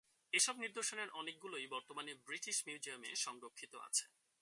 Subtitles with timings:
[0.33, 4.05] এসব নিদর্শনের অনেকগুলিই বর্তমানে ব্রিটিশ মিউজিয়ামে সংরক্ষিত আছে।